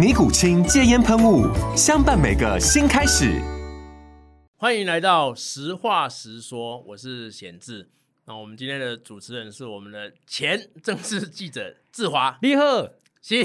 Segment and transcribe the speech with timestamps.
[0.00, 1.44] 尼古清戒烟喷雾，
[1.76, 3.38] 相伴每个新开始。
[4.56, 7.90] 欢迎来到实话实说，我是贤志。
[8.24, 12.88] 那我们今天的主持人是我们的前政治记者志华，你好。
[13.22, 13.44] 是，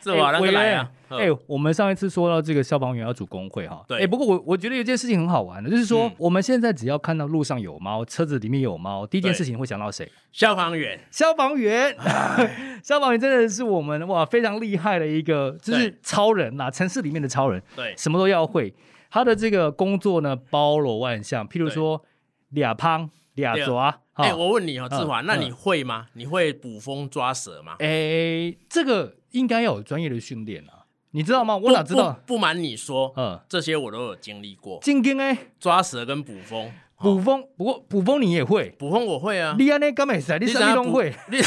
[0.00, 0.90] 志华，那个来啊。
[1.08, 3.98] 哎、欸，我们上一次说到这个消防员要组工会哈，对。
[3.98, 10.08] 哎、欸，不过我我觉得有件事情很好玩的，就是说、嗯、我们现在只要看到路上有猫，车子里面有猫，第一件事情会想到谁？
[10.30, 11.00] 消防员。
[11.10, 11.96] 消防员，
[12.84, 17.60] 消防员真的是我们哇非常厉害的一个，就是超人呐，城市里面的超人。
[17.74, 18.72] 对，什么都要会。
[19.10, 22.04] 他的这个工作呢，包罗万象，譬如说
[22.50, 23.98] 俩胖俩抓。
[24.22, 26.06] 哎、欸，我问你哦，志华、嗯，那你会吗？
[26.14, 27.76] 你会捕风抓蛇吗？
[27.78, 30.84] 哎、欸，这个应该要有专业的训练啊。
[31.12, 31.56] 你知道吗？
[31.56, 32.20] 我哪知道？
[32.24, 34.78] 不瞒你说，嗯，这些我都有经历过。
[34.82, 37.44] 经验哎，抓蛇跟捕风，捕风。
[37.56, 39.56] 不过捕风你也会，捕风我会啊。
[39.58, 40.38] 你安尼敢没事？
[40.38, 41.12] 你啥你都会。
[41.28, 41.38] 你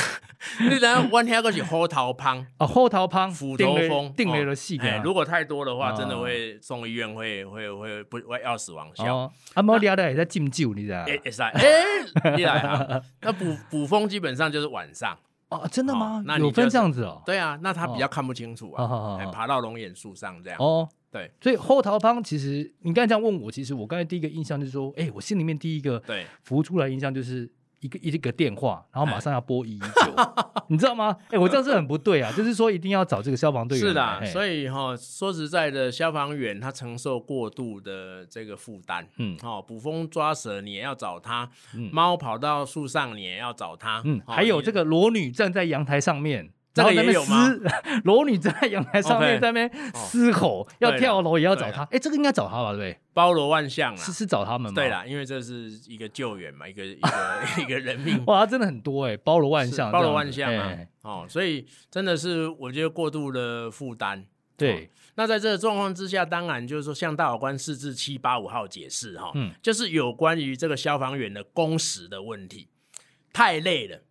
[0.59, 4.97] 你等下，我听个是虎头蜂啊，虎头蜂，虎头蜂，定了的细个。
[5.03, 9.17] 如果太多的话，真的会送医院，会会会不会要死亡效。
[9.53, 10.99] 啊，冇抓的也在禁酒，你知道？
[11.07, 11.19] 哎
[11.53, 13.01] 哎，你 来啊！
[13.21, 15.17] 那捕捕风基本上就是晚上。
[15.49, 16.23] 哦，真的吗？
[16.25, 17.21] 那有分这样子哦。
[17.25, 20.59] 对啊，那他比较看不清楚啊，哦、爬到龙眼树上这样。
[20.59, 27.49] 哦，对，所以后桃帮其实你刚才这样问我，其实我刚才第一个印象就是说，哎、欸，我心里面第一个对浮出来印象就是。
[27.83, 30.15] 一个一个电话，然后马上要拨一一九，
[30.67, 31.15] 你知道吗？
[31.27, 33.87] 哎、欸，我这样是很不对啊，就是说一定要找这个消防队员。
[33.87, 46.51] 是的，所以哈、哦，说实在的，消防员他承受过度的这个负担，嗯，好、哦，捕风抓蛇你也要找他，嗯，猫跑到树上你也要找他，嗯，哦、还有这个裸女站在阳台上面。
[46.73, 47.49] 这个也有吗？
[48.03, 51.83] 裸女在阳台上面在那边嘶吼，要跳楼也要找他。
[51.91, 52.71] 哎，这个应该找他吧？
[52.71, 52.97] 对不对？
[53.13, 54.75] 包罗万象啊，是是找他们吗？
[54.75, 58.23] 对啦，因为这是一个救援嘛，一个 一个一个人命。
[58.25, 60.75] 哇，真的很多哎，包罗万象，包罗万象啊！
[61.03, 64.25] 哦，所以真的是我觉得过度的负担。
[64.55, 72.67] 对，那在这个状况之下，当然就是说，向大法官四至七八五号解释哈，嗯，就是有关于这个消防员的工时的问题，
[73.31, 74.01] 太累了。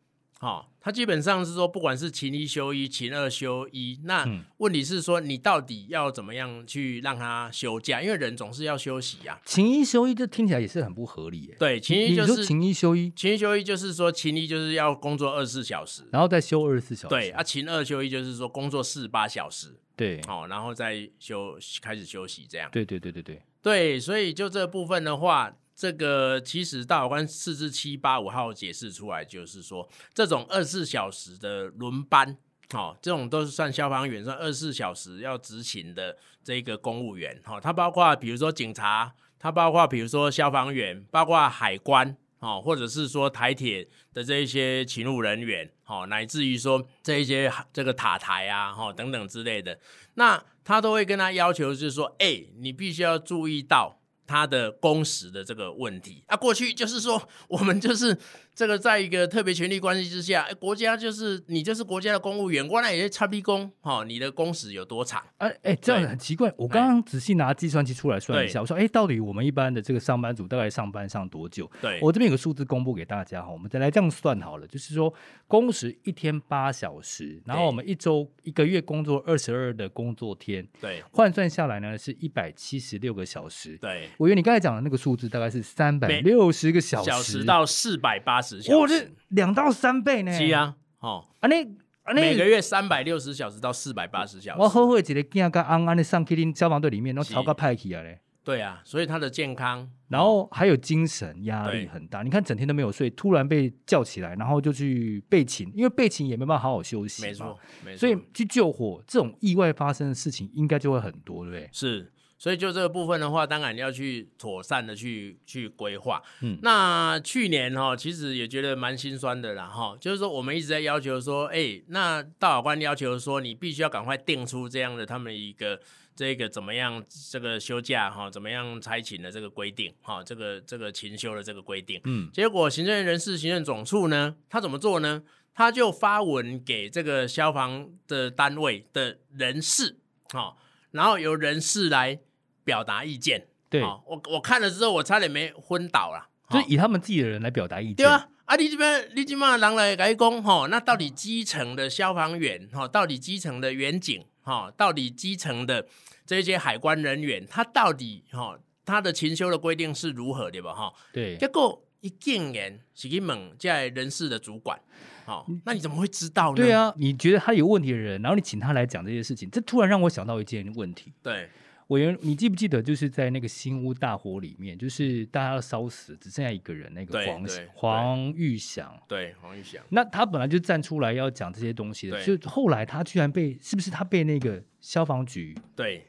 [0.42, 4.26] 哦，他基本上是说，不管是勤一休一，勤二休一，那
[4.56, 8.02] 问题是说，你到底要怎么样去让他休假？
[8.02, 9.46] 因为人总是要休息呀、啊。
[9.46, 11.56] 勤一休一，这听起来也是很不合理耶。
[11.60, 17.14] 对，勤一就是勤一休一，勤一休一就是说，勤一就是要工作二十四小时，然后再休二十四小时。
[17.14, 19.76] 对啊，勤二休一就是说工作四十八小时。
[19.94, 22.68] 对，哦，然后再休开始休息这样。
[22.72, 25.54] 对对对对对对，所以就这部分的话。
[25.74, 32.36] 这个其实大法官四至七八五号解释出来，就是说这种二十四小时的轮班，
[32.74, 49.78] 哦，这种都是算消防员，算二十四小时要执勤的这个公务员，哈、哦，它包括比如说警察，它包括比如说消防员，包括海关，哦，或者是说台铁的这一些勤务人员，哦，乃至于说这一些这个塔台啊，哦，等等之类的，
[50.14, 53.98] 那他都会跟他要求，就是说，哎，你必须要注意到。
[54.32, 56.24] 他的工时的这个问题。
[56.26, 58.16] 啊，过去就是说，我们就是
[58.54, 65.22] 这个在一个特别权力关系之下，哎，国家就是你就是国家的公务员，过来也是差逼工，哈，你的工时有多长？
[65.38, 66.52] 哎哎，这样很奇怪。
[66.58, 71.70] 我刚刚仔细拿计算器出来算一下，我说，哎，到底我们一般的这个上班族大概上班上多久？
[71.80, 75.12] 对，我这边有个数字公布给大家哈，我们再来这样算好了，就是说
[75.48, 84.10] 工时一天八小时，然后我们一周一个月工作二十二的工作天，对，换算下来呢是一百七十六个小时，对。
[84.18, 90.32] 我觉得你刚才讲的那个数字大概是三百六十个小时，小时到四百八十小时，哇，这两到三倍呢。
[90.32, 91.64] 是啊，哦，啊那
[92.02, 94.60] 啊那每个月三百六十小时到四百八十小时。
[94.60, 98.18] 我后悔一个囝个安安的上去恁消防队里面，然后超个派去啊嘞。
[98.44, 102.24] 对啊，所以他的健康，然后还有精神压力很大。
[102.24, 107.22] 你看整天都没有睡，突然被叫起来，然后就去备勤，因为备勤也没办法好好休息。
[107.22, 108.00] 没错，没错。
[108.00, 111.68] 所以去救火这种意外发生的事情，应该就会很多，对不对？
[111.70, 112.10] 是。
[112.42, 116.20] 所以就这个部分的话，当然要去妥善的去去规划。
[116.40, 125.78] 嗯，那去年哈，其实也觉得蛮心酸的啦哈，就是说我们一直在要求说，哎、欸，那大法官要求说，你必须要赶快定出这样的他们一个。
[126.14, 127.02] 这个怎么样？
[127.30, 130.22] 这个休假哈，怎么样差勤的这个规定哈？
[130.22, 135.22] 这个这个勤休的这个规定，嗯，结果行政人事行政总处呢，他怎么做呢？
[135.54, 139.96] 他就发文给这个消防的单位的人事，
[140.34, 140.54] 哈，
[140.90, 142.20] 然后由人事来
[142.64, 143.46] 表达意见。
[143.68, 146.28] 对，我我看了之后，我差点没昏倒了。
[146.50, 150.66] 就以他们自己的人来表达意见，对啊，啊，你这边你这边人来改工哈？
[150.68, 154.22] 那到底基层的消防员哈，到底基层的员警？
[154.42, 155.86] 哈，到底基层的
[156.26, 160.74] 这些海关人员，他到底哈，他的勤修的规定是如何的吧？
[160.74, 164.78] 哈，对，结果一进言是去问在人事的主管，
[165.24, 166.56] 好，那你怎么会知道呢？
[166.56, 171.12] 对啊，你觉得他有问题的人，然后你请他来讲这些事情，这突然让我想到一件问题。
[171.22, 171.48] 对，
[171.92, 179.82] 委员，你记不记得就是在那个新屋大火里面，就是大家要烧死，只剩下一个人，那个黄黄玉祥，对，黄玉祥。
[179.90, 186.02] 那他本来就站出来要讲这些东西的，就后来他居然被，是不是他被那个消防局对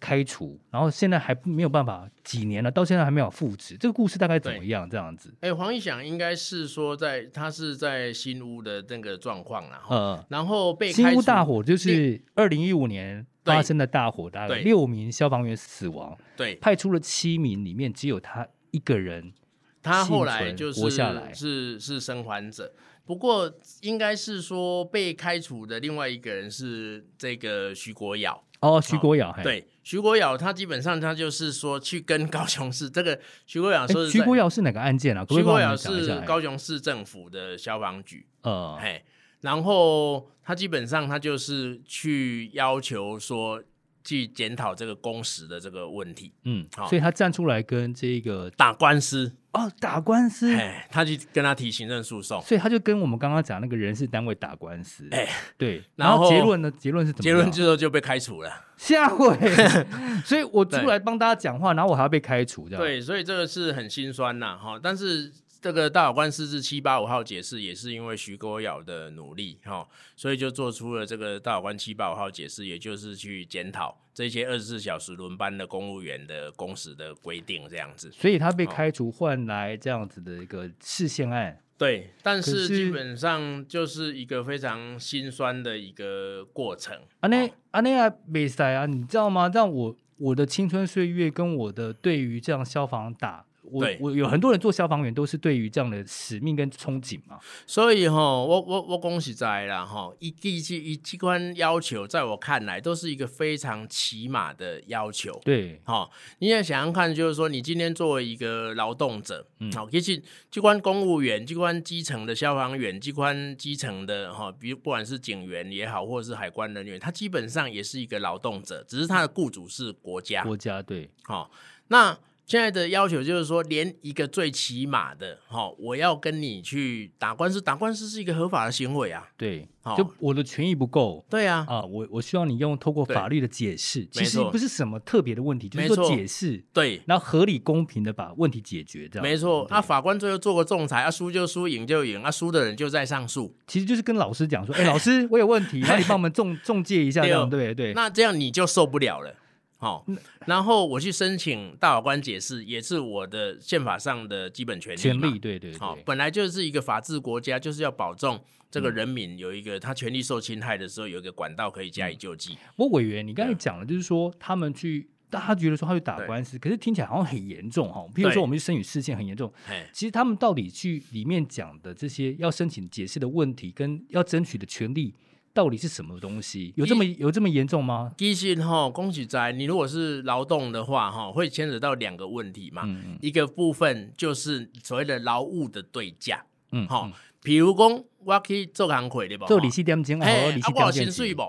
[0.00, 4.88] 开除，然后现在还没有办法，几年了，到现在还没有复职，这个故事大概怎么样？
[4.88, 5.34] 这样子？
[5.40, 13.26] 哎，黄义翔应该是说在他是在新屋的那个状况了，嗯，然后被新屋大火就是二零一五年。
[13.46, 16.18] 发生的大火，大概六名消防员死亡。
[16.36, 19.32] 对，派出了七名，里面只有他一个人，
[19.80, 22.74] 他后来就是活下来，是是生还者。
[23.04, 23.48] 不过
[23.82, 28.42] 应该是说被开除的另外一个人是这个徐国尧。
[28.58, 33.16] 哦，徐国尧，对，徐国尧他基本上他就是说去跟高雄市这个
[33.46, 35.24] 徐国尧说，徐国尧是哪个案件啊？
[35.30, 38.26] 徐国尧是高雄市政府的消防局。
[38.42, 39.04] 呃，嘿。
[39.42, 43.62] 然后他基本上他就是去要求说
[44.02, 56.70] 去检讨这个工时的这个问题，嗯，好，所以他站出来跟这个打官司哦，打官司，哎，他去跟他提行政诉讼，所以他就跟我们刚刚讲那个人事单位打官司，哎，对，然后结论呢？
[56.70, 57.22] 结论是怎么？
[57.22, 59.36] 结论之后就被开除了，下回，
[60.24, 65.32] 所以我出来帮大家讲话，然后我还要被开除，这样对，所以这个是很心酸呐，哈，但是。
[65.60, 78.10] 这个大法官释字七八五号解释也是因为徐国尧的努力哈，所以就做出了这个大法官七八五号解释，也就是去检讨这些二十四小时轮班的公务员的工时的规定这样子。
[78.12, 81.58] 所以他被开除换来这样子的一个事宪案。
[81.78, 86.96] 对，但是基本上就是一个非常心酸的一个过程。
[87.20, 89.50] 啊那啊那啊比赛啊，你知道吗？
[89.52, 93.45] 让我我的青春岁月跟我的对于这样消防打。
[93.70, 105.32] 我我有很多人做消防员都是对于这样的使命跟憧憬嘛，所以哈，我我我恭喜在啦哈，一机器一机关要求，在我看来都是一个非常起码的要求。
[105.44, 106.08] 对，哈，
[106.38, 120.42] 你也想想看，就是说你今天作为一个劳动者，嗯，好，其实机关公务员、机关基层的消防员、机关基层的哈，比如不管是警员也好，或者是海关人员，他基本上也是一个劳动者，只是他的雇主是国家。
[120.44, 121.50] 国家对，好，
[121.88, 122.16] 那。
[122.46, 129.26] 现在的要求就是说，连一个最起码的，哈，我要跟你去打官司，打官司是一个合法的行为啊。
[129.36, 129.66] 对，
[129.96, 131.26] 就我的权益不够。
[131.28, 139.24] 对啊，啊，我我需要你用透过法律的解释，其实不是什么特别的问题，就是说解释，对，然后合理公平的把问题解决，这样。
[139.24, 147.92] 没错，啊，法官最后做个仲裁，啊，输就输，赢就赢，啊，输的人就在上诉，其实就是跟老师讲说，哎，老师，我有问题，那你帮我们仲中介一下，这样 对对。
[147.92, 149.34] 那这样你就受不了了。
[149.78, 150.06] 好，
[150.46, 154.96] 然后我去申请大法官解释，也是我的宪法上的基本权利。
[154.98, 155.78] 权利，对对对。
[155.78, 158.40] 好，本来就是一个法治国家，就是要保证
[158.70, 162.56] 这个人民有一个他权利受侵害的时候，有一个管道可以加以救济。
[162.74, 168.00] 不过委员，你刚才讲的，就是说他们去，大家觉得说他去打官司，可是听起来好像很严重哈。
[168.14, 169.52] 譬如说，我们去申请事件很严重，
[169.92, 175.14] 其实他们到底去里面讲的这些要申请解释的问题，跟要争取的权利。
[175.56, 176.74] 到底是什么东西？
[176.76, 178.12] 有这么有这么严重吗？
[178.18, 182.86] 其实哈，恭喜在你如果是劳动的话哈，会牵扯到两个问题嘛。
[183.22, 186.44] 一个部分就是所谓的劳务的对价。
[186.72, 187.10] 嗯，好，
[187.42, 189.46] 比如讲我去做工课对不？
[189.46, 191.42] 做利息点钟啊，利息点薪水不？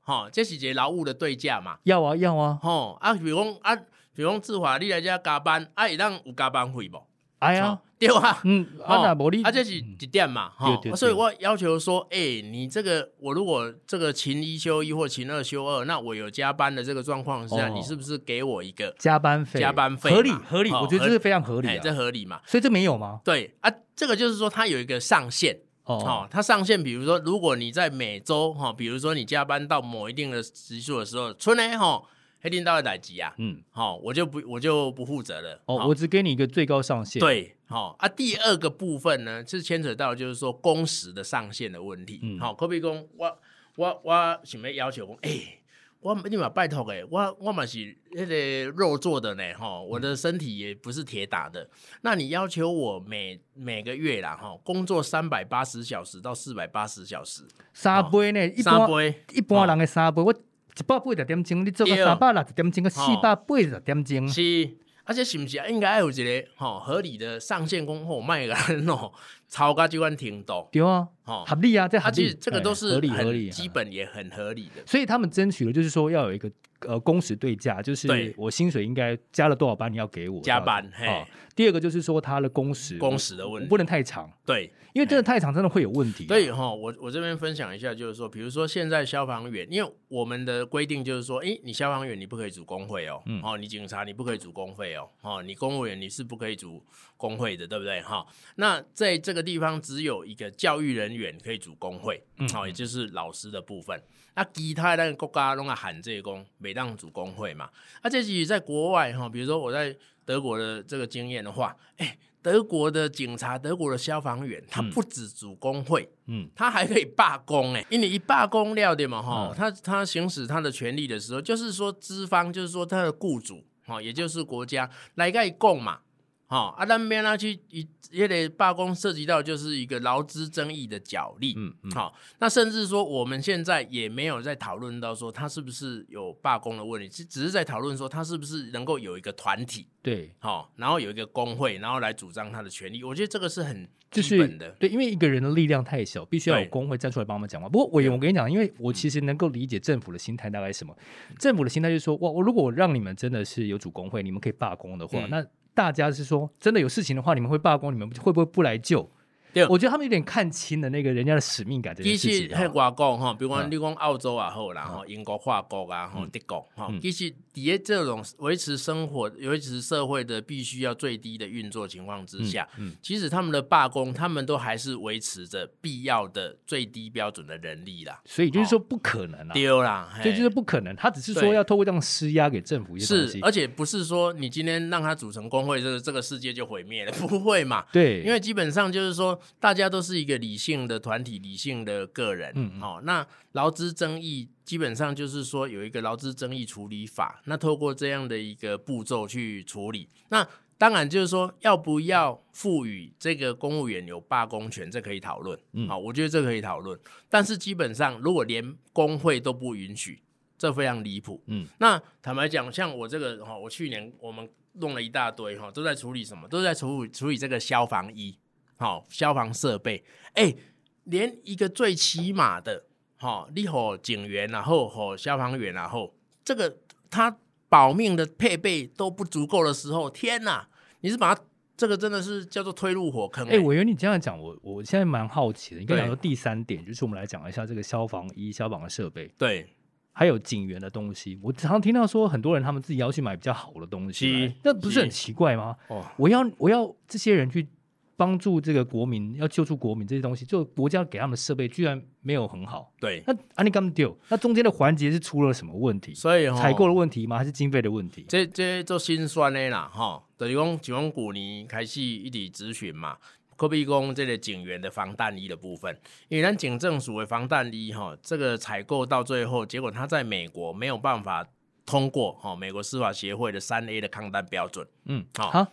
[0.00, 1.78] 哈，这是一个劳务的对价嘛。
[1.84, 2.58] 要啊要啊。
[2.60, 3.74] 吼啊，比如讲啊，
[4.14, 6.98] 比如讲志华你来这加班，啊，会当有加班费不？
[7.44, 7.78] 哎呀。
[7.96, 19.58] 对啊，嗯，啊那无你，啊这是一点嘛，哈，所以我要求说，哎，你这个我如果这个勤一休一或勤二休二，那我有加班的这个状况下，你是不是给我一个加班费？
[19.58, 22.40] 加班费合理合理，我觉得这是非常合理，这合理嘛？
[22.44, 23.20] 所以这没有吗？
[23.24, 32.02] 对啊，这个就是说它有一个上限哦，它上限，比如说如果你在每周哈，比如说你加班到某一定的时数的时候，春呢哈。
[32.44, 35.58] 黑领导的代级啊，嗯，好，我就不我就不负责了。
[35.64, 37.18] 哦，我只给你一个最高上限。
[37.18, 38.06] 对，好啊。
[38.06, 42.20] 第二个部分呢，是牵扯到就是说工时的上限的问题。
[42.22, 43.38] 嗯，好，可比讲我
[43.76, 45.58] 我我想要要求讲，哎、欸，
[46.00, 51.62] 我你嘛拜托诶，我我嘛是那个肉做的呢，哈，我的身体也不是铁打的。
[51.62, 51.70] 嗯、
[52.02, 58.46] 那你要求我每每个月啦，哈，工作三百八十小时到四百八十小时，三杯呢？
[58.48, 58.86] 一般
[59.32, 60.34] 一般人的三杯我。
[60.78, 64.28] 一百八十点钟，你做个三百六十点钟，个四百八十点钟。
[64.28, 69.12] 是，而且是不是应该有一个吼合理的上限工吼卖个喏，
[69.48, 70.68] 超过这款程度。
[70.72, 74.82] 对啊，吼合理啊，这合理，这个都是合理合理，基本也很合理的。
[74.84, 76.50] 所以他们争取的就是说要有一个
[76.80, 80.88] 呃工时对价，就是我薪水应该加了多少班你要给我加班。
[80.94, 84.30] 嘿，第二个就是说他的工时工时的问题不能太长。
[84.44, 84.72] 对。
[84.94, 86.24] 因为真的太长，真的会有问题。
[86.28, 96.80] 所以哈，我我这边分享一下，就是说，比如说现在消防员，因为我们的规定就是说，诶，你消防员你不可以组工会哦，嗯，哦，你警察你不可以组工会哦，哦，你公务员你是不可以组
[97.16, 98.00] 工会的，对不对？
[98.02, 104.02] 哈，那在这个地方只有一个教育人员可以组工会，嗯，好，也就是老师的部分。
[104.34, 107.68] 那其他的国家拢啊喊这工，每当主工会嘛。
[108.02, 112.18] 那这是在国外哈，比如说我在德国的这个经验的话，诶。
[112.44, 126.00] 德国的警察，德国的消防员，他不止主工会，嗯，他还可以罢工，哎，因为你一罢工了的嘛，哈、嗯，他他行使他的权利的时候，就是说资方，就是说他的雇主，哈，也就是国家来盖供嘛。
[126.46, 131.54] 好，啊，那边呢去一也得罢工，涉及到就是一个劳资争议的角力。
[131.56, 143.02] 嗯嗯，好，那甚至说我们现在也没有在讨论到说他是不是有罢工的问题，只只是在讨论说他是不是能够有一个团体，对，好，然后有一个工会，然后来主张他的权利。
[143.02, 147.68] 我觉得这个是很基本的，对，因为一个人的力量太小，必须要有工会站出来帮我们讲话。
[147.68, 150.94] 不过我我跟你讲，因为我其实能够理解政府的心态大概是什么，
[151.38, 155.46] 政府的心态就是说，哇，我如果我让你们真的是有主工会，你们可以罢工的话，嗯、那。
[155.74, 159.10] 大家是说，真的有事情的话，你们会罢工，你们会不会不来救？
[159.54, 161.94] 对，我觉得他们有点看清了那个人家的使命感。
[161.94, 178.20] 其实喺外国哈，比如讲你讲澳洲啊，好，然后英国、法国啊，哈，德国哈，其实底下这种维持生活、维持社会的必须要最低的运作情况之下，嗯，其实他们的罢工，他们都还是维持着必要的最低标准的人力啦。
[178.24, 180.94] 所以就是说不可能啊，丢啦，对，就是不可能。
[180.96, 187.84] 他只是说要透过这样施压给政府一些东西，是，而且不是说你今天让他组成工会，这个这个世界就毁灭了， 不会嘛？
[187.92, 200.46] 对，因为基本上就是说大家都是一个理性的团体，理性的个人，嗯，好、哦，那劳资争议基本上就是说有一个劳资争议处理法，那透过这样的一个步骤去处理，那
[200.76, 206.98] 当然就是说要不要赋予这个公务员有罢工权，这可以讨论，嗯，好，我觉得这可以讨论，
[207.28, 210.20] 但是基本上如果连工会都不允许，
[210.58, 216.48] 这非常离谱，嗯，那坦白讲，像我这个哈，我去年我们弄了一大堆哈，都在处理什么？
[216.48, 218.36] 都在处理处理这个消防衣。
[218.76, 220.56] 好，消防设备，哎、欸，
[221.04, 222.84] 连一个最起码的，
[223.16, 226.12] 好，你和警员然后和消防员然后，
[226.44, 226.76] 这个
[227.08, 227.38] 他
[227.68, 230.68] 保命的配备都不足够的时候，天哪，
[231.00, 231.40] 你是把他
[231.76, 233.52] 这个真的是叫做推入火坑、欸？
[233.52, 235.80] 哎、欸，委员，你这样讲，我我现在蛮好奇的。
[235.80, 239.68] 你刚才说第三点，就是我们来讲一下这个消防衣、消防的设备，对，
[240.12, 241.38] 还有警员的东西。
[241.42, 245.76] 我常常听到说，很多人他们自己要去买比较好的东西，那不是很奇怪吗？
[245.88, 247.68] 哦，我要我要这些人去。
[248.16, 252.92] 帮助这个国民，要救出国民这些东西，就国家给他们的设备居然没有很好。
[253.00, 254.16] 对，那安尼干嘛丢？
[254.28, 256.14] 那中间的环节是出了什么问题？
[256.14, 257.36] 所以采购的问题吗？
[257.36, 258.24] 还是经费的问题？
[258.28, 263.16] 这这做心酸的啦，哈，等于讲警方古尼开始一直咨询嘛，
[263.56, 271.44] 可比讲这个警员的防弹衣的部分，因为咱警政署的防弹衣哈，这个采购到最后，结果他在美国没有办法
[271.84, 274.86] 通过哈，美国司法协会的三 A 的抗弹标准。
[275.06, 275.66] 嗯，好。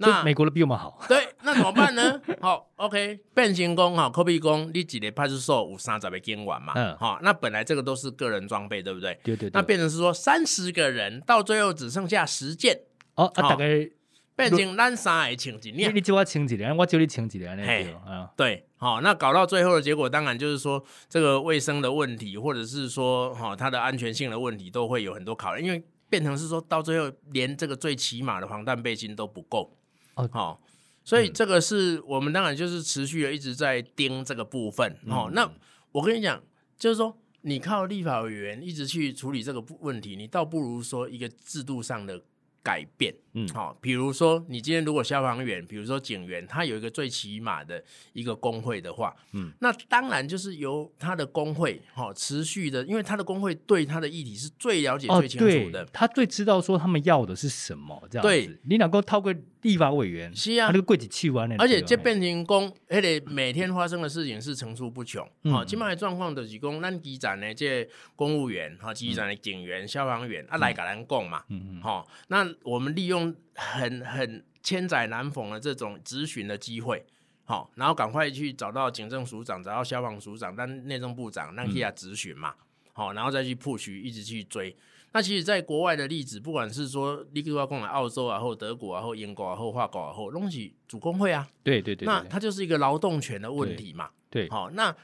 [0.00, 2.20] 那美国的比我们好，对，那怎么办呢？
[2.40, 9.18] 好，OK，变形工哈，可比工你几个派出所有三十个监管嘛，嗯，好，那本来这个都是个人装备，对不对？
[9.22, 9.50] 对对对。
[9.52, 12.80] 那变成是说三十个人，到最后只剩下十件。
[13.16, 13.90] 哦，啊，大概
[14.34, 15.94] 变成咱三个清几年？
[15.94, 16.74] 你叫我清几年？
[16.74, 17.54] 我叫你清几年？
[17.58, 17.94] 嘿，
[18.34, 29.76] 对，好，那搞到最后的结果，当然就是说这个卫生的问题，或者是说哈它的安全性的问题，都会有很多考虑，因为变成是说到最后连这个最起码的防弹背心都不够。
[30.14, 30.58] 好、哦，
[31.04, 34.92] 所以这个是我们当然就是持续的一直在盯这个部分。
[35.06, 35.50] 哦、嗯，那
[35.92, 36.42] 我跟你讲，
[36.78, 42.22] 就是说你靠立法委员一直去处理这个问题，你倒不如说一个制度上的
[42.62, 72.46] 改变，嗯，好、哦，比如说你今天如果消防员，比如说警员，他有一个最起码的一个工会的话，嗯，那当然就是由他的工会，哈、哦，持续的，因为他的工会对他的议题是最了解、最清楚的，哦、他最知道说他们要的是什么，这样子，对，你能够透过立法委员，是啊，他那个柜子去完，而且这变成功，而且每天发生的事情是层出不穷，好、嗯，今麦的状况就是讲，咱基层的这公务员，哈，基层的警员、消防员，啊，来跟咱讲嘛，嗯嗯，好，那。
[72.62, 77.04] 我们利用很很千载难逢的这种咨询的机会，
[77.44, 82.54] 好，然后赶快去找到警政署长，找到消防署长，但内政部长让他咨询嘛，
[82.92, 84.76] 好，然后再去 push，一直去追。
[85.12, 94.94] 那其实，在国外的例子，不管是说立克要讲来澳洲啊，或德国啊，或英国啊，或法国啊，或东西主工会啊，对对对，那它就是一个劳动权的问题嘛，对，好，那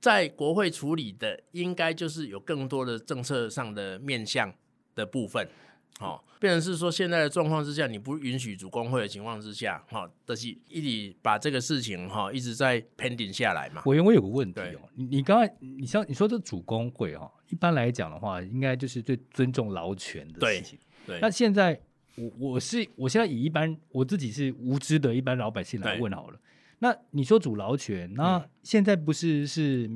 [0.00, 4.54] 在国会处理的，应该就是有更多的政策上的面向
[4.94, 5.48] 的部分。
[5.98, 13.82] 好，变成是说，现在的状况之下，你不允许主工会的情况之下，哈，但是一直把这个事情哈一直在 pending 下来嘛。
[13.86, 20.78] 委员，我有个问题哦，你你刚才你像你说这主工会哈，一般来讲的话，应该就是最尊重劳权的事情。
[21.06, 21.80] 对，对那现在
[22.16, 26.38] 我我是我现在以一般我自己是无知的一般老百姓来问好了。
[26.78, 29.90] 那你说主劳权，那现在不是是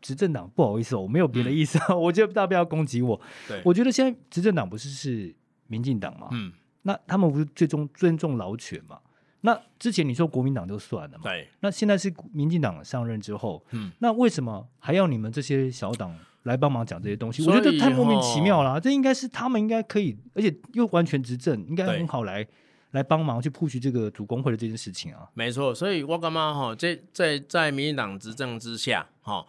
[0.00, 0.50] 执政党？
[0.54, 3.20] 不好意思哦，我没有别的意思，嗯、 我觉得大家不要攻击我。
[3.46, 5.34] 对，我觉得现在执政党不是是。
[5.70, 6.50] 民进党嘛，嗯，
[6.80, 8.98] 那他们不是最终尊重老权嘛？
[9.42, 17.46] 那之前你说国民党就算了嘛，对，那现在是民进党上任之后，嗯，那为什么还要你们这些小党来帮忙讲这些东西？
[17.46, 18.80] 我觉得太莫名其妙了，啊。
[18.80, 22.46] 这应该是他们应该可以，而且又完全执政，应该很好来
[22.92, 25.28] 来帮忙去 push 这个主工会的这件事情啊。
[25.34, 26.74] 没错，所以我干嘛哈？
[26.74, 29.44] 在在在民进党执政之下，哈，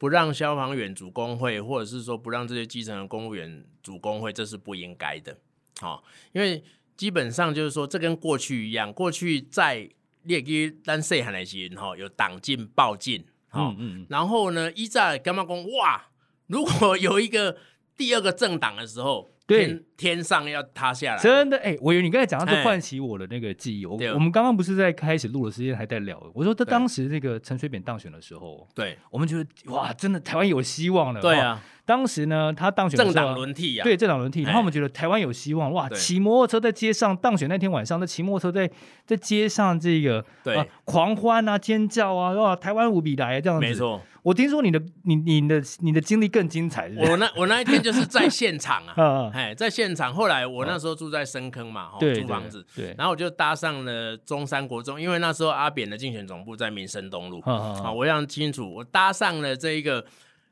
[0.00, 5.36] 不让消防员组工会，或者是说不让这些基层的公务员组工会，这是不应该的。
[5.78, 6.02] 好，
[6.32, 6.64] 因为
[6.96, 9.90] 基本上就是说，这跟过去一样，过去在
[10.22, 15.70] 列给单细汉的时候，哈，有党禁报禁，好，嗯，然后呢，一在干嘛讲？
[15.72, 16.06] 哇，
[16.46, 17.58] 如果有一个
[17.94, 19.30] 第二个政党的时候。
[19.50, 21.76] 天天上要塌下来，真的哎！
[21.80, 23.84] 我以为你刚才讲到，就唤起我的那个记忆。
[23.84, 31.20] 我我们刚刚不是在开始录的时间还在聊，我说他当时那个陈水扁当选的时候，对，我们觉得哇，真的台湾有希望了。
[31.20, 38.70] 对啊，当时呢，他当选政党轮替啊，对政党轮替，然后我们觉得台湾有希望，哇，骑摩托车在街上当选那天晚上，那骑摩托车在
[39.04, 40.64] 在街上这个对。
[40.84, 44.00] 狂欢啊尖叫啊，哇，台湾无比来这样子，没错。
[44.22, 47.10] 我听说你的你你的你的经历更精彩是是？
[47.10, 50.14] 我那 我那一天就是在现场啊，哎，在现场。
[50.14, 60.04] 后来我那时候住在深坑嘛，租、哦、房子，对，对，然后我就搭上了中山国中，因为那时候阿扁的竞选总部在民生东路，啊，我非常清楚，我搭上了这一个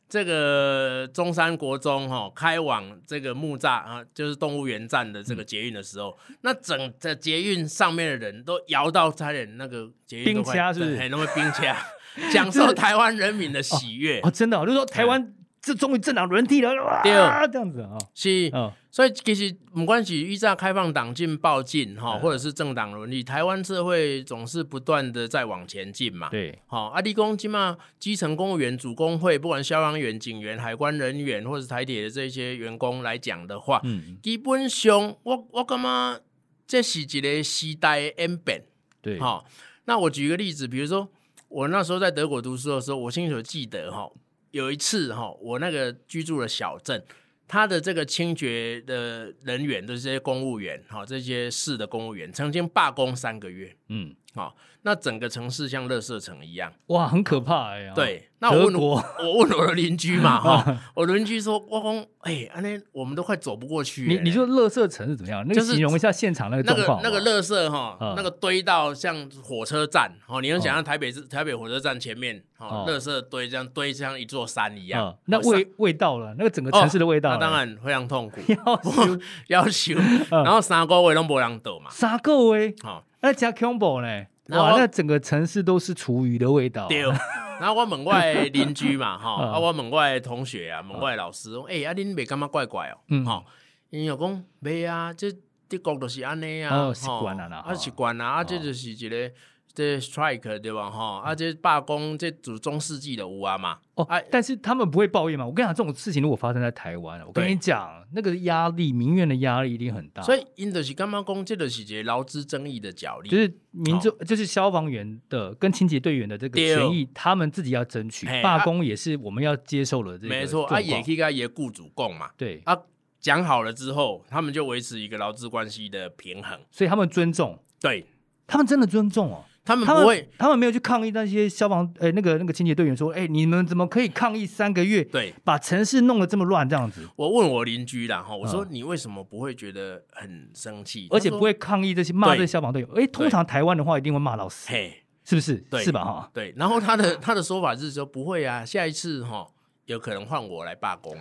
[0.08, 10.96] 这个中山国中哈，开往这个木栅啊，就是动物园站的这个捷运的时候，嗯、那整个捷运上面的人都摇到差点那个捷运冰掐是不是？
[10.96, 11.76] 很容易冰掐。
[12.32, 17.02] 享受台湾人民的喜悦、哦哦、真的、哦，就是说台湾这终于政党轮替了，哇，
[17.46, 36.20] 这样子啊、哦，是，哦、所以其实不管是依照开放党禁报禁哈，或者是政党轮替，台湾社会总是不断的在往前进嘛，对，好，阿弟公基嘛，基层公务员主工会，不管消防员、警员、海关人员，或者是台铁的这些员工来讲的话，嗯，基本上我我感觉
[36.66, 38.64] 这是一个时代的演变，
[39.02, 39.44] 对，好，
[39.84, 41.08] 那我举一个例子，比如说。
[41.50, 44.06] 我那时候在德国读书的时候，我清楚记得哈，
[44.50, 47.04] 有一次哈，我那个居住的小镇，
[47.46, 54.14] 他的这个清洁的人员的这些公务员哈，这些市的公务员曾经罢工三个月，嗯。
[54.34, 57.92] 好，那整个城市像垃圾城一样，哇，很可怕哎、欸。
[57.94, 64.06] 对，那我问我，我问我的邻居嘛， 哈，我邻居说，我讲，哎，安尼我们都快走不过去。
[64.06, 65.44] 你你说垃圾城是怎么样？
[65.48, 67.00] 那个形容一下现场那个状况。
[67.02, 75.16] 那个那个垃圾哈，那个堆到像火车站，哦，你能想象台北是台北火车站前面，哦，垃圾堆这样堆像一座山一样。
[75.24, 78.40] 那味味道了，那个整个城市的味道，那当然非常痛苦。
[78.46, 79.94] 要求要修，
[80.30, 81.90] 然后三个月都没人倒嘛。
[81.90, 84.26] 三个月，好，那加恐怖呢？
[84.48, 86.88] 哇，那整个城市都是厨余的味道、啊。
[86.88, 87.02] 对，
[87.61, 93.44] 然后我门外邻居嘛，哈，啊，我门外同学啊，门外老师说，哎、欸，啊，恁袂感觉怪怪哦，嗯，哈，
[93.90, 95.31] 因有讲袂啊，这
[95.68, 99.31] 德国都是安尼啊，哦，习惯了啦，啊，习惯啦，啊，这就是一个。
[99.78, 100.90] 这 strike 对吧？
[100.90, 103.78] 哈，啊，这罢工，这祖中世纪的乌啊嘛。
[103.94, 105.46] 哦，哎，但是他们不会抱怨嘛。
[105.46, 110.20] 我跟你讲，这种事情如果发生在台湾，我跟你讲，那个压力，民怨的压力一定很大。
[110.22, 111.44] 所以，因的是干嘛讲？
[111.44, 118.26] 这个是一个劳资争议的角力，就是民众，就是消防员的跟清洁队员的这个权益，他们自己要争取。
[118.42, 120.28] 罢工也是我们要接受了这个。
[120.28, 122.30] 没错，啊，也可以跟也雇主共嘛。
[122.36, 122.76] 对啊，
[123.20, 128.04] 讲好了之后，他们就维持一个劳资关系的平衡，所以他们尊重，对，
[128.48, 129.44] 他们真的尊重哦。
[129.68, 135.04] 他们不会他，他们没有去抗议那些消防，诶、欸，那个那个清洁队员说，哎、欸，你们怎么可以抗议三个月？
[135.04, 137.07] 对，把城市弄得这么乱，这样子。
[137.16, 142.90] 我问我邻居啦，哈，我说你为什么不会觉得很生气，而且不会抗议这些骂这些消防队员？
[142.94, 145.57] 哎、欸，通常台湾的话一定会骂到死，嘿，是不是？
[145.70, 146.02] 对，是吧？
[146.02, 146.54] 哈，对。
[146.57, 149.46] 然后他的 他的说法是说不会啊，下一次哈
[149.85, 151.14] 有可能换我来罢工，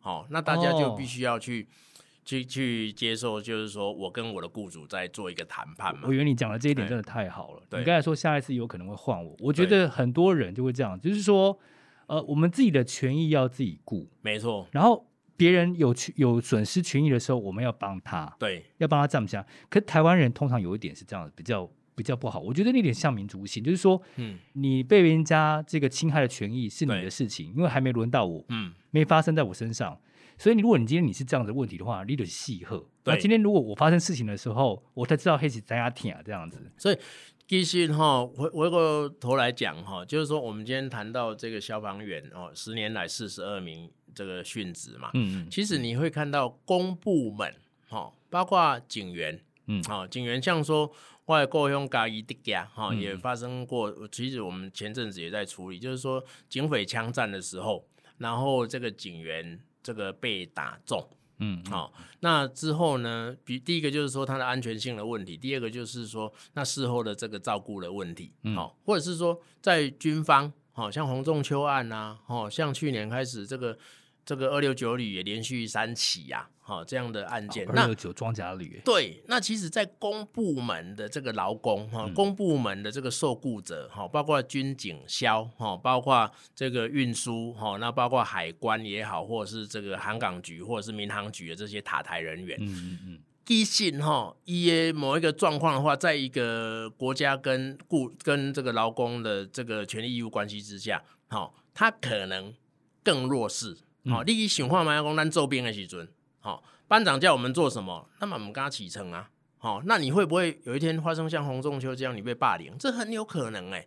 [0.00, 1.68] 好，那大家就必须要去。
[1.70, 1.83] 哦
[2.24, 6.08] 去去接受，就是说我跟我的雇主在做一个谈判嘛。
[6.08, 7.62] 我以为你讲的这一点真的太好了。
[7.78, 11.58] 你刚才说下一次有可能会换我，我觉得很多人就会这样，就是说，
[12.06, 14.66] 呃，我们自己的权益要自己顾，没错。
[14.72, 15.06] 然后
[15.36, 19.44] 别人有有损失权益的时候，我们要帮他，对，要帮他站下。
[19.68, 22.40] 可是台湾人通常有一点是这样，比较比较不好。
[22.40, 29.98] 我觉得那点像民族性，就是说，嗯，你被人家这个侵害的权益是你的事情，因为还没轮到我，嗯，没发生在我身上。
[30.36, 32.84] 所以，如果你今天你是这样的问题的话，你得细喝。
[33.04, 36.58] 那今天如果我发生事情的时候，我才知道黑起在哪听啊，这样子。
[36.76, 36.98] 所以，
[37.46, 47.54] 其实哈，回回过头来讲哈，就是说，我们今天谈到这个消防员哦，十年来四十二名这个殉职嘛，嗯嗯，其实你会看到公部门
[47.88, 50.90] 哈，包括警员，嗯，好，警员像说
[51.26, 53.92] 外国用咖喱的家哈，也发生过。
[54.08, 57.86] 其实我们前阵子也在处理，就是说警匪枪战的时候，
[58.18, 59.60] 然后这个警员。
[59.84, 63.36] 这个被打中，嗯，好、哦，那之后呢？
[63.44, 73.78] 比第一个就是说它的安全性的问题，第二个就是说那事后的这个照顾的问题，好、嗯哦，或者是说在军方，好、哦、像洪仲秋案呐，哦，像去年开始这个。
[74.24, 77.68] 这个二六九旅也连续三起呀、啊，好、哦、这样的案件。
[77.68, 78.80] 二六九装甲旅。
[78.84, 102.54] 对，那其实，在公部门的这个劳工哈，嗯、公部门的这个受雇者哈，包括军警消哈，包括这个运输哈，那包括海关也好，或者是这个航港局或者是民航局的这些塔台人员，嗯嗯嗯，一信哈，一某一个状况的话，在一个国家跟雇跟这个劳工的这个权利义务关系之下，好，他可能
[103.02, 103.76] 更弱势。
[104.10, 105.02] 好，你去想看嘛？
[105.02, 106.08] 讲咱做兵的时阵，
[106.40, 109.30] 好，班长叫我们做什么，那么我们跟他启程啊。
[109.56, 112.76] 好，那你会不会有一天发生像洪仲秋这样，你被霸凌？
[112.78, 113.86] 这很有可能哎、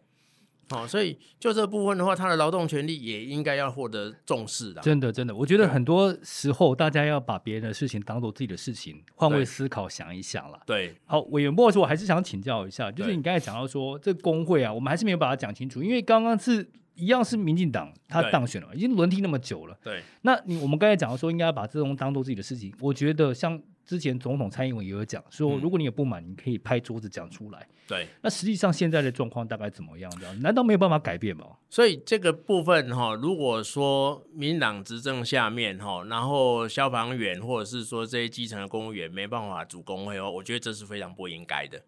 [0.69, 4.81] 好，所以就这部分的话，他的劳动权利也应该要获得重视的。
[4.81, 10.59] 真的，真的，我觉得很多时候大家要把别人的事情当做自己的事情，换位思考想一想了。
[10.65, 16.69] 对，好，委员，不过说，我还是想请教一下，就是你刚才讲到说这个工会啊，我们还是没有把它讲清楚，因为刚刚是。
[16.99, 19.77] 一样是民进党，他当选了，已经轮替那么久了。
[19.83, 22.73] 对，那你我们刚才讲到说，应该要把这种当做自己的事情。
[22.79, 27.65] 我觉得像之前总统蔡英文也有讲说，如果你有不满，你可以拍桌子讲出来。
[27.87, 30.11] 对，那实际上现在的状况大概怎么样？
[30.19, 31.45] 这样难道没有办法改变吗？
[31.69, 41.81] 所以这个部分哈，如果说民进党执政下面哈，然后消防员或者是说这些基层的公务员没办法组工会哦，我觉得这是非常不应该的。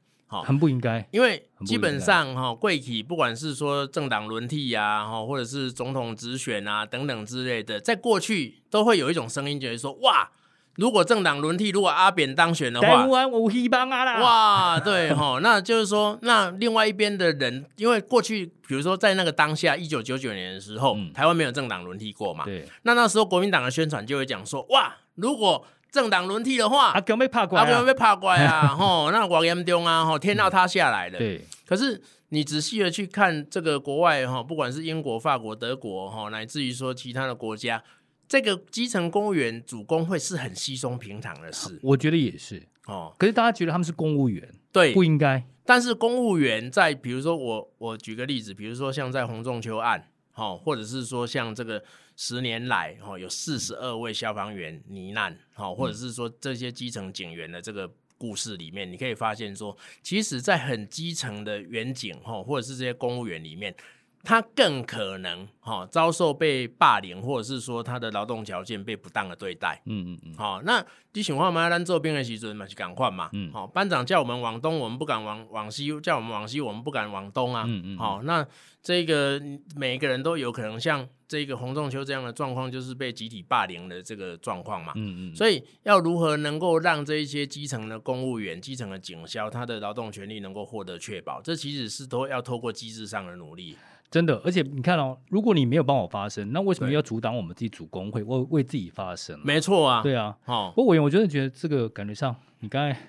[0.45, 10.29] 很不应该，因为基本上哈，贵体不管是说政党轮替呀，哈，或者是总统直选啊等等之类的，在过去都会有一种声音，就是说，哇，
[10.75, 28.67] 如果政党轮替，如果阿扁当选的话，台湾有希望啊啦，哇，对哈， 那就是说，那另外一边的人，因为过去比如说在那个当下，一九九九年的时候，嗯、台湾没有政党轮替过嘛，对，那那时候国民党的宣传就会讲说，哇，如果政党轮替的话，阿强被怕怪，阿强被怕怪啊！
[28.77, 30.05] 吼，那多严重啊！
[30.05, 31.17] 吼，天要塌下来了。
[31.17, 31.43] 对。
[31.65, 37.81] 可是你仔细的去看这个国外哈，不管是英国、法国、德国哈，乃至于说其他的国家，
[38.29, 41.77] 这个基层公务员组工会是很稀松平常的事。
[41.83, 43.13] 我觉得也是哦。
[43.17, 45.43] 可是大家觉得他们是公务员，对，不应该。
[45.65, 51.83] 但是公务员在，比如说我我举个例子，比如说像在洪仲秋案，哈，或者是说像这个。
[52.21, 63.73] 十年来，哈有四十二位消防员罹难，哈，或者是说这些基层警员的这个故事里面，你可以发现说，其实，在很基层的远景，哈，或者是这些公务员里面。
[64.23, 69.81] 他更可能哈遭受被霸凌，或者是说他的劳动条件被不当的对待。
[69.85, 70.33] 嗯嗯嗯。
[70.35, 73.29] 好，那你想话嘛，咱做兵的时阵嘛是赶快嘛。
[73.33, 73.51] 嗯。
[73.51, 77.63] 好，班长叫我们往东，我们不敢往往西；叫我们往西，我们不敢往东啊。
[77.67, 77.97] 嗯嗯。
[77.97, 78.45] 好，那
[78.83, 79.41] 这个
[79.75, 84.91] 每一个人都有可能像这个洪仲秋这样的状况，就是被集体霸凌的这个状况嘛。
[84.97, 85.35] 嗯嗯。
[85.35, 93.77] 所以要如何能够让这一些基层的公务员、基层的警消，他的劳动权利能够获得确保，这其实是都要透过机制上的努力。
[94.11, 99.39] 真的，而且你看哦，如果你没有帮我发声，那为什么要阻挡我们自己主工会，为为自己发声？
[99.43, 102.99] 没错啊，对啊，哦，不过我我真的觉得这个感觉上，你刚才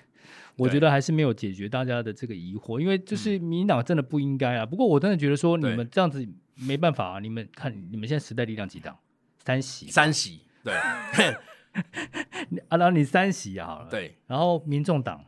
[0.57, 4.65] 我觉得还是没有解决大家的这个疑惑，因为就是民进党真的不应该啊。
[4.65, 6.23] 不过我真的觉得说你们这样子
[6.55, 8.95] 没办法啊，你们看你们现在时代力量几档？
[9.43, 10.73] 三席，三席，对。
[12.69, 15.23] 啊，然后你三席啊，好了，对，然后民众党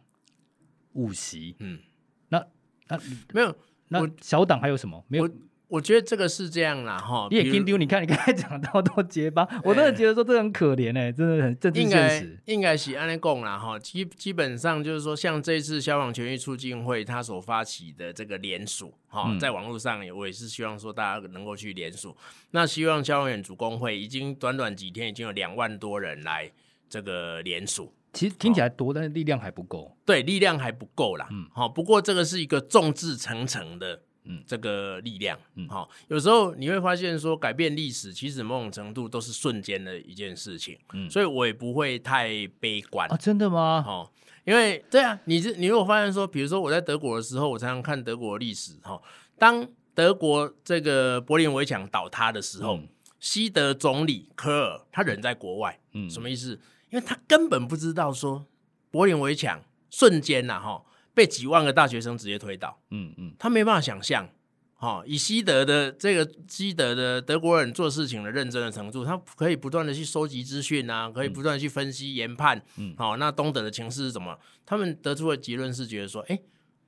[0.92, 1.80] 五席，嗯，
[2.28, 2.46] 那
[2.90, 3.00] 那
[3.34, 3.56] 没有，
[3.88, 5.04] 那小党还有什么？
[5.08, 5.28] 没有。
[5.74, 12.40] 我觉得这个是这样啦，哈，你也听丢，你看你刚才讲到都结巴，欸、我真的觉得说这很可怜哎、欸，真的很政治现实。
[12.46, 22.16] 应该是安内讲啦，哈，基基本上就是说，像这次消防权益促进会他所发起的这个联署，哈、嗯，在网络上我也是希望说大家能够去联署。
[22.52, 26.52] 那希望消防员主工会已经短短几天已经有两万多人来
[26.88, 29.98] 这个联署，其实听起来多，但是力量还不够。
[30.06, 31.28] 对，力量还不够啦。
[31.32, 34.04] 嗯，好，不过这个是一个众志成城的。
[34.26, 43.84] 嗯，这个力量，嗯，好，有时候你会发现说，改变历史其实某种程度都是瞬间的一件事情，嗯，所以我也不会太悲观啊，真的吗？
[43.86, 44.10] 哦，
[44.46, 49.02] 因为对啊，你你如果发现说，比如说我在德国的时候，我常常看德国的历史，哈，
[49.38, 52.80] 当德国这个柏林围墙倒塌的时候，
[53.20, 56.60] 西德总理科尔他人在国外，嗯，什么意思？
[56.90, 58.46] 因为他根本不知道说
[58.90, 60.84] 柏林围墙瞬间呐，哈。
[61.14, 64.28] 被几万个大学生直接推倒，嗯嗯，他没办法想象，
[64.76, 74.38] 哈，以西德的这个西德的德国人做事情的认真的程度，他可以不断的去收集资讯啊，可以不断的去分析研判，嗯，好，那东德的情势是怎么？
[74.66, 76.40] 他们得出的结论是觉得说，哎，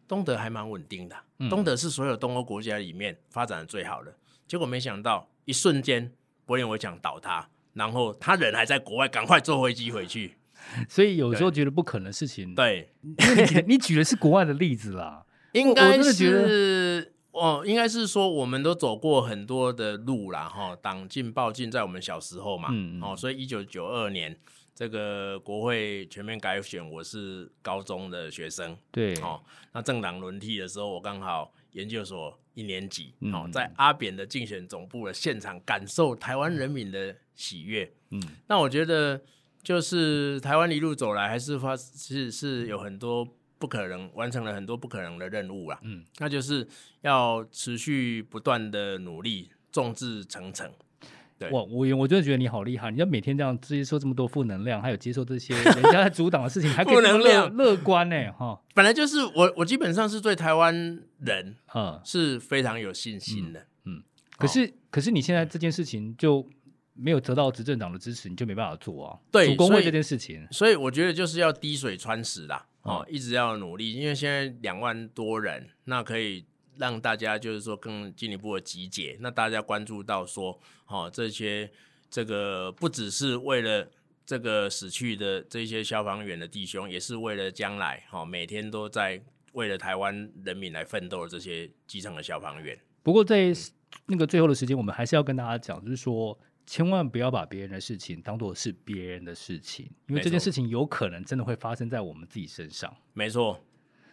[0.08, 1.16] 东德还蛮稳定的，
[1.50, 4.16] 东德是所有东欧国家里面发展的最好的，
[4.48, 6.12] 结果没想到一瞬间
[6.46, 10.36] 柏林围墙倒塌，然后他人还在国外，赶快坐飞机回去。
[10.90, 24.38] 所以有时候觉得不可能的事情，对，因为你你举的是国外的例子啦， 应该是哦，应该是说我们都走过很多的路啦，哈，党禁报禁在我们小时候嘛，嗯，哦，所以一九九二年
[24.74, 29.42] 这个国会全面改选，我是高中的学生，对，哦，
[29.74, 39.22] 那政党轮替的时候，我刚好研究所一年级，哦，在阿扁的竞选总部的现场，感受台湾人民的喜悦，嗯，那我觉得。
[39.66, 45.80] 就是台湾一路走来，还是发是是有很多不可能完成了很多不可能的任务啦。
[45.82, 46.68] 嗯，那就是
[47.02, 50.72] 要持续不断的努力，众志成城。
[51.40, 58.32] 对，我我我真的觉得你好厉害，你要每天这样接受这么多负能量，还有接受这些人家在阻挡的事情， 还可以乐乐观呢。
[58.34, 58.62] 哈。
[58.76, 63.62] 本来就是我我基本上是对台湾人啊是非常有信心的。
[63.86, 64.04] 嗯，嗯
[64.38, 66.48] 可是、哦、可是你现在这件事情就。
[66.98, 69.20] 没有得到执政党的支持，你就没办法做啊。
[69.30, 76.46] 对，主工会这件事情所，所以我觉得就是要滴水穿石啦，哦，哦，一直要努力，因为现在两万多人，那可以
[76.78, 81.70] 让大家就是说更进一步的集结，那大家关注到说，哦，这些
[82.10, 83.92] 这个不只是为了
[84.26, 92.80] 这个死去的这些消防员的弟兄，也是为了将来，哈、哦，每天都在为了台湾人民来奋斗的这些基层的消防员。
[93.04, 93.54] 不过在
[94.06, 96.40] 那个最后的时间，我们还是要跟大家讲，就是说。
[96.66, 102.92] 千万不要把别人的事情当做是别人的事情，因为这件事情有可能真的会发生在我们自己身上。
[103.14, 103.64] 没错，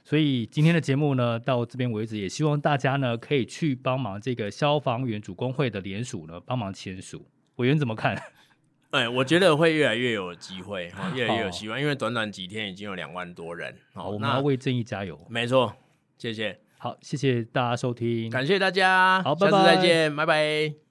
[0.04, 7.26] 所以今天的节目呢，到这边为止，也希望大家呢可以去帮忙这个消防员主工会的联署呢，帮忙签署。
[7.56, 8.20] 委员怎么看？
[8.90, 13.74] 哎，我觉得会越来越有机会， 哈，越来越有希望，因为短短几天已经有两万多人。
[13.94, 15.18] 好，我们要为正义加油。
[15.30, 15.74] 没错，
[16.18, 16.60] 谢谢。
[16.76, 20.81] 好，谢谢大家收听，感谢大家，好，下次再见，拜拜。